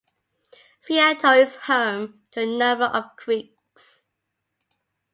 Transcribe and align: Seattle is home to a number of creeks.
Seattle 0.79 1.33
is 1.33 1.57
home 1.57 2.23
to 2.31 2.41
a 2.41 2.45
number 2.47 2.85
of 2.85 3.15
creeks. 3.17 4.07